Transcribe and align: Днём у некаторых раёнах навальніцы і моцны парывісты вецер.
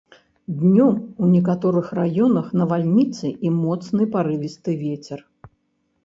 Днём 0.59 0.93
у 1.25 1.27
некаторых 1.33 1.91
раёнах 1.99 2.47
навальніцы 2.61 3.27
і 3.49 3.51
моцны 3.57 4.07
парывісты 4.17 4.71
вецер. 4.85 5.19